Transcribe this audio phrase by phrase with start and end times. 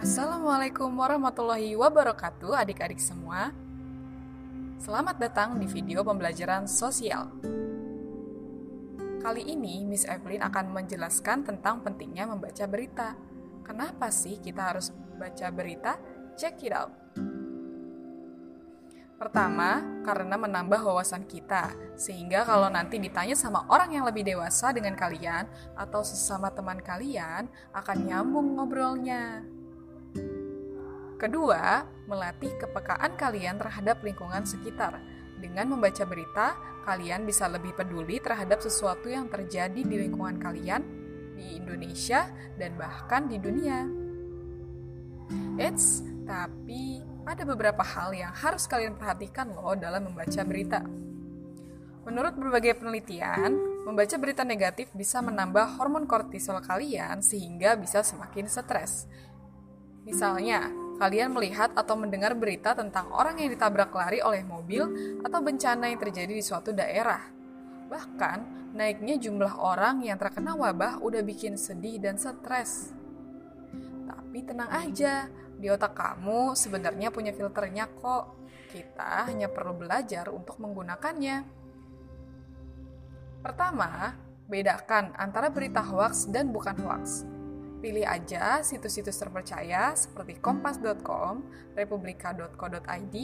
[0.00, 3.52] Assalamualaikum warahmatullahi wabarakatuh adik-adik semua
[4.80, 7.28] Selamat datang di video pembelajaran sosial
[9.20, 13.12] Kali ini Miss Evelyn akan menjelaskan tentang pentingnya membaca berita
[13.60, 14.88] Kenapa sih kita harus
[15.20, 16.00] baca berita?
[16.32, 16.96] Check it out
[19.20, 24.96] Pertama, karena menambah wawasan kita, sehingga kalau nanti ditanya sama orang yang lebih dewasa dengan
[24.96, 25.44] kalian
[25.76, 27.44] atau sesama teman kalian,
[27.76, 29.59] akan nyambung ngobrolnya.
[31.20, 34.96] Kedua, melatih kepekaan kalian terhadap lingkungan sekitar.
[35.36, 36.56] Dengan membaca berita,
[36.88, 40.80] kalian bisa lebih peduli terhadap sesuatu yang terjadi di lingkungan kalian,
[41.36, 42.24] di Indonesia,
[42.56, 43.84] dan bahkan di dunia.
[45.60, 50.80] Eits, tapi ada beberapa hal yang harus kalian perhatikan loh dalam membaca berita.
[52.08, 59.04] Menurut berbagai penelitian, membaca berita negatif bisa menambah hormon kortisol kalian sehingga bisa semakin stres.
[60.08, 64.84] Misalnya, kalian melihat atau mendengar berita tentang orang yang ditabrak lari oleh mobil
[65.24, 67.24] atau bencana yang terjadi di suatu daerah.
[67.88, 72.92] Bahkan, naiknya jumlah orang yang terkena wabah udah bikin sedih dan stres.
[74.04, 78.36] Tapi tenang aja, di otak kamu sebenarnya punya filternya kok.
[78.68, 81.42] Kita hanya perlu belajar untuk menggunakannya.
[83.40, 87.24] Pertama, bedakan antara berita hoax dan bukan hoax.
[87.80, 93.16] Pilih aja situs-situs terpercaya seperti kompas.com, republika.co.id,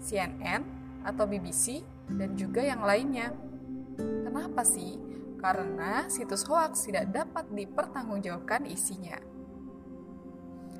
[0.00, 0.62] CNN,
[1.04, 3.36] atau BBC, dan juga yang lainnya.
[4.00, 4.96] Kenapa sih?
[5.36, 9.20] Karena situs hoax tidak dapat dipertanggungjawabkan isinya.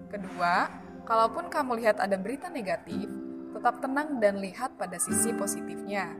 [0.09, 0.73] Kedua,
[1.05, 3.13] kalaupun kamu lihat ada berita negatif,
[3.53, 6.17] tetap tenang dan lihat pada sisi positifnya.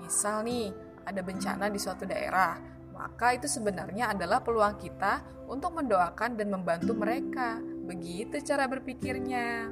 [0.00, 0.72] Misal nih,
[1.04, 2.56] ada bencana di suatu daerah,
[2.94, 7.58] maka itu sebenarnya adalah peluang kita untuk mendoakan dan membantu mereka.
[7.60, 9.68] Begitu cara berpikirnya.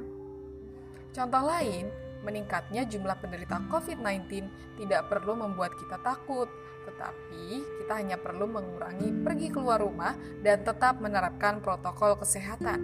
[1.15, 1.87] Contoh lain,
[2.21, 4.47] meningkatnya jumlah penderita COVID-19
[4.77, 6.51] tidak perlu membuat kita takut,
[6.83, 10.13] tetapi kita hanya perlu mengurangi pergi keluar rumah
[10.43, 12.81] dan tetap menerapkan protokol kesehatan.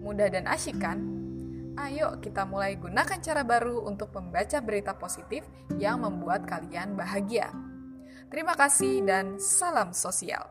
[0.00, 0.98] Mudah dan asyik kan?
[1.80, 5.46] Ayo kita mulai gunakan cara baru untuk membaca berita positif
[5.80, 7.69] yang membuat kalian bahagia.
[8.30, 10.46] Terima kasih dan salam sosial.